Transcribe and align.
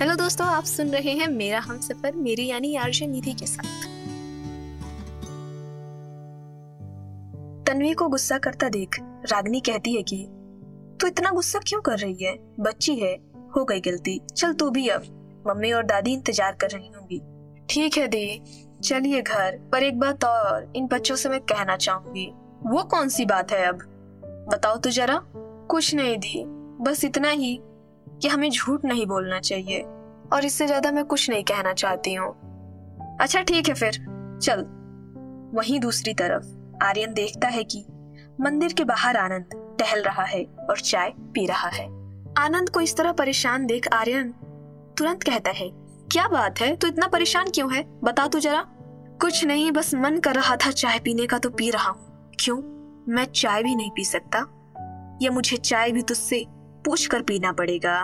Hello 0.00 0.14
दोस्तों, 0.14 0.46
आप 0.46 0.64
सुन 0.64 0.88
रहे 0.88 1.10
हैं 1.10 1.28
मेरा 1.28 1.58
हम 1.60 1.80
सफ़र, 1.80 2.12
मेरी 2.14 2.46
यानी 2.46 2.76
आरजे 2.76 3.06
निधि 3.06 3.32
के 3.32 3.46
साथ। 3.46 3.84
तन्वी 7.66 7.92
को 7.92 8.08
गुस्सा 8.08 8.38
करता 8.38 8.68
देख 8.68 8.96
रागनी 9.00 9.60
कहती 9.60 9.94
है 9.94 10.02
कि, 10.02 10.26
तू 11.00 11.06
इतना 11.06 11.30
गुस्सा 11.30 11.58
क्यों 11.58 11.80
कर 11.80 11.98
रही 11.98 12.24
है? 12.24 12.38
बच्ची 12.60 12.94
है, 12.96 13.14
हो 13.56 13.64
गई 13.64 13.80
गलती 13.80 14.20
चल 14.36 14.52
तू 14.52 14.70
भी 14.70 14.88
अब। 14.88 15.02
मम्मी 15.46 15.72
और 15.72 15.82
दादी 15.82 16.12
इंतज़ार 16.12 16.54
कर 16.54 16.70
रही 16.70 16.88
होंगी। 16.88 17.20
ठीक 17.68 17.98
है 17.98 18.08
दी, 18.08 18.42
चलिए 18.84 19.22
घर, 19.22 19.68
पर 19.72 19.82
एक 19.82 20.00
बात 20.00 20.24
और, 20.24 20.72
इन 20.76 20.86
बच्चों 20.86 21.16
से 21.16 21.28
मैं 21.28 21.40
कहना 21.40 21.76
चाहूँगी। 21.76 22.32
वो 22.66 22.84
कौन 22.84 23.08
सी 23.08 23.24
बात 23.24 23.52
है 23.52 23.66
अब? 23.66 23.76
बताओ 24.52 24.76
तो 24.76 24.90
जरा। 24.90 25.22
कुछ 25.70 25.94
नहीं 25.94 26.18
दी, 26.18 26.44
बस 26.84 27.04
इतना 27.04 27.28
ही 27.28 27.60
कि 28.22 28.28
हमें 28.28 28.50
झूठ 28.50 28.84
नहीं 28.84 29.06
बोलना 29.06 29.40
चाहिए 29.40 29.80
और 30.32 30.44
इससे 30.44 30.66
ज़्यादा 30.66 30.92
मैं 30.92 31.04
कुछ 31.04 31.30
नहीं 31.30 31.44
कहना 31.44 31.72
चाहती 31.72 32.14
हूँ। 32.14 32.28
अच्छा 33.20 33.42
ठीक 33.42 33.68
है 33.68 33.74
फिर। 33.74 33.92
चल। 34.42 34.64
वहीं 35.54 35.80
दूसरी 35.80 36.14
तरफ़ 36.14 36.46
आर्यन 36.84 37.12
देखता 37.14 37.48
है 37.48 37.64
कि 37.64 37.84
मंदिर 38.40 38.72
के 38.72 38.84
बाहर 38.84 39.16
आनंद 39.16 39.76
टहल 39.80 40.02
रहा 40.02 40.24
है 40.24 40.44
और 40.70 40.80
चाय 40.80 41.12
पी 41.34 41.46
रहा 41.46 41.68
है। 41.68 41.86
आनंद 42.38 42.68
को 42.68 42.80
इस 42.80 42.96
तरह 42.96 43.12
परेशान 43.12 43.66
देख 43.66 43.88
आर्यन 43.92 44.30
तुरंत 44.98 45.22
कहता 45.22 45.50
है, 45.50 45.68
क्या 46.12 46.28
बात 46.28 46.60
है? 46.60 46.76
तू 46.76 46.86
इतना 46.86 47.06
परेशान 47.06 47.50
क्यों 47.50 47.74
है? 47.74 47.82
बता 48.04 48.26
तू 48.26 48.38
जरा। 48.40 48.64
कुछ 49.20 49.44
नहीं, 49.44 49.70
बस 49.72 49.94
मन 49.94 50.18
कर 50.18 50.34
रहा 50.34 50.56
था 50.56 50.70
चाय 50.70 50.98
पीने 50.98 51.26
का 51.26 51.38
तो 51.38 51.50
पी 51.50 51.70
रहा 51.70 51.90
हूँ। 51.90 52.32
क्यों? 52.40 52.56
मैं 53.08 53.24
चाय 53.24 53.62
भी 53.62 53.74
नहीं 53.74 53.90
पी 53.90 54.04
सकता। 54.04 54.38
या 55.22 55.30
मुझे 55.30 55.56
चाय 55.56 55.92
भी 55.92 56.02
तुझसे 56.02 56.44
पूछ 56.84 57.06
कर 57.06 57.22
पीना 57.22 57.52
पड़ेगा। 57.52 58.02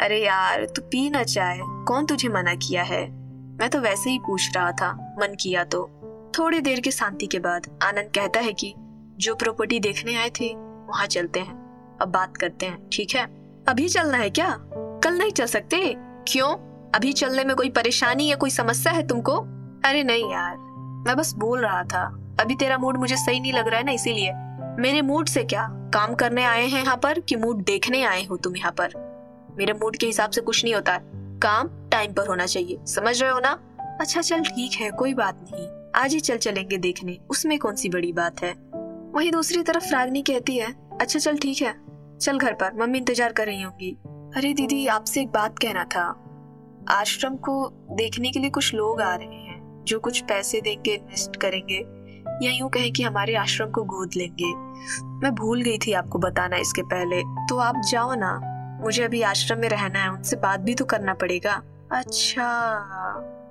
अरे 0.00 0.24
यार, 0.24 0.64
तू 0.64 0.82
पी 0.82 1.10
ना 1.10 1.22
चाहे। 1.22 1.60
कौन 1.62 2.06
तुझे 2.06 2.28
मना 2.28 2.54
किया 2.54 2.82
है? 2.82 3.10
मैं 3.56 3.70
तो 3.70 3.80
वैसे 3.80 4.10
ही 4.10 4.18
पूछ 4.18 4.56
रहा 4.56 4.72
था, 4.72 5.14
मन 5.18 5.36
किया 5.40 5.64
तो। 5.64 5.90
थोड़ी 6.38 6.60
देर 6.60 6.80
की 6.80 6.90
शांति 6.90 7.26
के 7.26 7.38
बाद 7.38 7.78
आनंद 7.82 8.10
कहता 8.14 8.40
है 8.40 8.52
कि, 8.52 8.74
जो 9.18 9.34
प्रॉपर्टी 9.34 9.80
देखने 9.80 10.16
आए 10.16 10.30
थे, 10.30 10.54
वहाँ 10.56 11.06
चलते 11.06 11.40
हैं। 11.40 11.62
अब 12.02 12.08
बात 12.08 12.36
करते 12.36 12.66
हैं, 12.66 12.88
ठीक 12.92 13.14
है? 13.14 13.24
अभी 13.68 13.88
चलना 13.88 14.18
है 14.18 14.30
क्या? 14.30 14.58
कल 14.74 15.18
नहीं 15.18 15.30
चल 15.30 15.46
सकते? 15.46 15.94
क्यों? 15.98 16.54
अभी 16.94 17.12
चलने 17.12 17.44
में 17.44 17.56
कोई 17.56 17.70
परेशानी 17.70 18.26
या 18.26 18.36
कोई 18.36 18.50
समस्या 18.50 18.92
है 18.92 19.06
तुमको? 19.06 19.36
अरे 19.84 20.04
नहीं 20.04 20.32
यार, 20.32 20.56
मैं 21.06 21.16
बस 21.16 21.34
बोल 21.34 21.60
रहा 21.60 21.82
था। 21.82 22.18
अभी 22.40 22.54
तेरा 22.54 22.78
मूड 22.78 22.96
मुझे 22.96 23.16
सही 23.16 23.40
नहीं 23.40 23.52
लग 23.52 23.68
रहा 23.68 23.78
है 23.78 23.84
ना, 23.84 23.92
इसीलिए। 23.92 24.32
मेरे 24.82 25.02
मूड 25.02 25.26
से 25.26 25.44
क्या? 25.44 25.81
काम 25.94 26.14
करने 26.14 26.44
आए 26.44 26.66
हैं 26.66 26.80
यहाँ 26.80 26.96
पर 26.96 27.18
कि 27.20 27.36
मूड 27.36 27.62
देखने 27.64 28.02
आए 28.02 28.24
हो 28.24 28.36
तुम 28.36 28.56
यहाँ 28.56 28.72
पर। 28.72 28.92
मेरे 29.58 29.72
मूड 29.72 29.96
के 29.96 30.06
हिसाब 30.06 30.30
से 30.30 30.40
कुछ 30.40 30.64
नहीं 30.64 30.74
होता। 30.74 30.96
काम 31.42 31.68
टाइम 31.90 32.12
पर 32.12 32.26
होना 32.26 32.46
चाहिए। 32.46 32.78
समझ 32.86 33.22
रहे 33.22 33.30
हो 33.30 33.40
ना? 33.40 33.50
अच्छा 34.00 34.20
चल 34.20 34.44
ठीक 34.44 34.80
है, 34.80 34.90
कोई 34.90 35.14
बात 35.14 35.40
नहीं। 35.42 35.66
आज 35.94 36.14
ही 36.14 36.20
चल 36.20 36.36
चलेंगे 36.36 36.76
देखने। 36.76 37.18
उसमें 37.30 37.58
कौन 37.58 37.76
सी 37.76 37.88
बड़ी 37.88 38.12
बात 38.12 38.42
है? 38.42 38.52
वही 39.14 39.30
दूसरी 39.30 39.62
तरफ़ 39.62 39.92
रागनी 39.92 40.22
कहती 40.22 40.56
है 40.56 40.74
अच्छा 41.00 41.18
चल 41.18 41.38
ठीक 41.38 41.62
है। 41.62 41.74
चल 42.18 42.38
घर 42.38 42.52
पर। 42.52 42.74
मम्मी 42.74 42.98
इंतज़ार 42.98 43.32
कर 43.32 43.46
रही 43.46 43.62
होंगी। 43.62 43.90
अरे 44.36 44.52
दीदी, 44.54 44.86
आपसे 44.86 45.20
एक 45.20 45.28
बात 45.28 45.58
कहना 45.58 45.84
था। 45.84 46.08
आश्रम 46.90 47.36
को 47.36 47.68
देखने 47.92 48.30
के 48.30 48.40
लिए 48.40 48.50
कुछ 48.50 48.74
लोग 48.74 49.00
आ 49.00 49.14
रहे 49.14 49.26
हैं, 49.26 49.84
जो 49.84 49.98
कुछ 50.00 50.20
पैसे 50.20 50.60
देंगे 50.60 50.94
इन्वेस्ट 50.94 51.36
करेंगे। 51.36 51.84
या 52.42 52.52
यूँ 52.52 52.70
कहें 52.70 52.92
कि 52.92 53.02
हमारे 53.02 53.34
आश्रम 53.34 53.70
को 53.70 53.82
गोद 53.84 54.10
लेंगे। 54.16 54.54
मैं 55.06 55.34
भूल 55.34 55.62
गई 55.62 55.78
थी 55.78 55.92
आपको 55.92 56.18
बताना 56.18 56.56
इसके 56.56 56.82
पहले। 56.82 57.22
तो 57.22 57.56
आप 57.56 57.82
जाओ 57.90 58.14
ना। 58.14 58.48
मुझे 58.82 59.04
अभी 59.04 59.22
आश्रम 59.22 59.58
में 59.58 59.68
रहना 59.68 59.98
है। 59.98 60.12
उनसे 60.12 60.36
बात 60.36 60.60
भी 60.60 60.74
तो 60.74 60.84
करना 60.84 61.14
पड़ेगा। 61.14 61.62
अच्छा। 61.92 62.68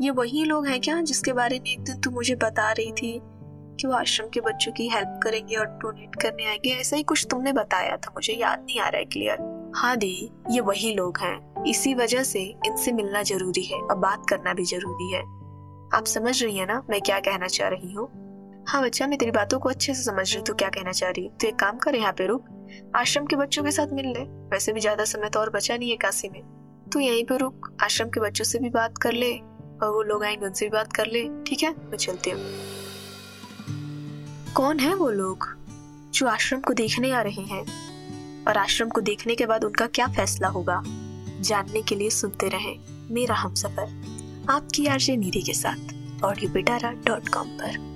ये 0.00 0.10
वही 0.10 0.44
लोग 0.44 0.66
हैं 0.66 0.80
क्या 0.80 1.00
जिसके 1.00 1.32
बारे 1.32 1.58
में 1.58 1.70
एक 1.70 1.80
दिन 1.80 2.00
तू 2.00 2.10
मुझे 2.10 2.34
बता 2.34 2.72
रही 2.72 2.92
थी 2.92 3.20
कि 3.80 3.86
वो 3.86 3.92
आश्रम 3.92 4.28
के 4.28 4.40
बच्चों 4.40 4.72
की 4.72 4.88
हेल्प 4.88 5.20
करेंगे 5.22 5.56
और 5.56 5.66
डोनेट 5.66 6.14
करने 6.14 6.46
आएँगे? 6.46 6.70
ऐसा 6.70 6.96
ही 6.96 7.02
कुछ 7.02 7.26
तुमने 7.30 7.52
बताया 7.52 7.96
था। 7.96 8.10
मुझे 8.10 8.32
याद 8.32 8.58
नहीं 8.60 8.80
आ 8.80 8.88
रहा 8.88 8.98
है 8.98 9.04
क्लियर। 9.04 9.72
हाँ 9.76 9.96
दी, 9.96 10.30
ये 10.50 10.60
वही 10.60 10.94
लोग 10.94 11.18
हैं। 11.18 11.64
इसी 11.64 11.94
वजह 11.94 12.22
से 12.22 12.42
इनसे 12.66 12.92
मिलना 12.92 13.22
ज़रूरी 13.22 13.64
है 13.64 13.78
और 13.78 13.96
बात 13.96 14.26
करना 14.30 14.54
भी 14.54 14.64
ज़रूरी 14.64 15.12
है। 15.12 15.20
आप 15.94 16.04
समझ 16.06 16.42
रही 16.42 16.56
है 16.56 16.66
ना 16.66 16.82
मैं 16.90 17.00
क्या 17.00 17.18
कहना 17.20 17.46
चाह 17.46 17.68
रही 17.68 17.92
हूँ? 17.92 18.25
हाँ 18.68 18.82
बच्चा, 18.82 19.06
मैं 19.06 19.18
तेरी 19.18 19.30
बातों 19.30 19.58
को 19.58 19.68
अच्छे 19.68 19.94
से 19.94 20.02
समझ 20.02 20.32
रही 20.34 20.42
तू 20.42 20.54
क्या 20.54 20.68
कहना 20.68 20.92
चाह 20.92 21.10
रही 21.10 21.28
तो 21.40 21.46
एक 21.48 21.56
काम 21.56 21.76
कर 21.78 21.94
यहाँ 21.94 22.12
पे 22.12 22.26
रुक। 22.26 22.46
आश्रम 22.96 23.26
के 23.26 23.36
बच्चों 23.36 23.62
के 23.64 23.70
साथ 23.70 23.92
मिल 23.92 24.06
ले। 24.06 24.20
वैसे 24.50 24.72
भी 24.72 24.80
ज़्यादा 24.80 25.04
समय 25.04 25.28
तो 25.28 25.40
और 25.40 25.50
बचा 25.50 25.76
नहीं 25.76 25.90
है 25.90 25.96
काशी 25.96 26.28
में। 26.28 26.40
तू 26.92 27.00
यहीं 27.00 27.24
पे 27.24 27.36
रुक, 27.36 27.70
आश्रम 27.82 28.08
के 28.08 28.20
बच्चों 28.20 28.44
से 28.44 28.58
भी 28.58 28.70
बात 28.70 28.98
कर 28.98 29.12
ले 29.12 29.32
और 29.32 29.90
वो 29.90 30.02
लोग 30.02 30.24
आएँगे, 30.24 30.46
उनसे 30.46 30.66
भी 30.66 30.70
बात 30.70 30.92
कर 30.92 31.06
ले। 31.06 31.22
ठीक 31.46 31.62
है? 31.62 31.70
मैं 31.70 31.96
चलती 31.96 32.30
हूँ। 32.30 32.40
कौन 34.54 34.78
है 34.78 34.94
वो 34.94 35.10
लोग 35.10 35.48
जो 36.14 36.26
आश्रम 36.26 36.60
को 36.60 36.74
देखने 36.74 37.12
आ 37.12 37.22
रहे 37.22 37.42
हैं? 37.44 37.64
और 38.48 38.58
आश्रम 38.58 38.88
को 38.88 39.00
देखने 39.00 39.34
के 39.34 39.46
बाद 39.46 39.64
उनका 39.64 39.86
क्या 39.86 40.06
फैसला 40.06 40.48
होगा? 40.48 40.82
जानने 41.40 41.82
के 41.82 41.94
लिए 41.94 42.10
सुनते 42.10 42.48
रहे 42.48 42.78
मेरा 43.14 43.34
हम 43.34 43.54
सफ़र 43.54 44.46
आपकी 44.50 44.86
आरजे 44.86 45.16
निधि 45.16 45.42
के 45.42 45.54
साथ 45.54 46.22
ऑडियो 46.24 46.52
पिटारा 46.52 46.90
डॉट 47.06 47.28
कॉम 47.28 47.48
पर। 47.48 47.95